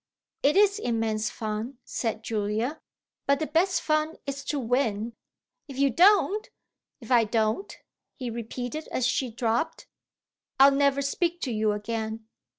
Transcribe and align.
"It 0.41 0.57
is 0.57 0.79
immense 0.79 1.29
fun," 1.29 1.77
said 1.85 2.23
Julia. 2.23 2.81
"But 3.27 3.37
the 3.37 3.45
best 3.45 3.83
fun 3.83 4.15
is 4.25 4.43
to 4.45 4.57
win. 4.57 5.13
If 5.67 5.77
you 5.77 5.91
don't!" 5.91 6.49
"If 7.01 7.11
I 7.11 7.23
don't?" 7.23 7.77
he 8.15 8.31
repeated 8.31 8.87
as 8.87 9.05
she 9.05 9.29
dropped. 9.29 9.85
"I'll 10.59 10.71
never 10.71 11.03
speak 11.03 11.39
to 11.41 11.51
you 11.51 11.73
again." 11.73 12.25